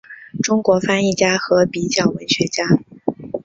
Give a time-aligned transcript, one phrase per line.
[0.41, 2.63] 中国翻译家和比较文学家。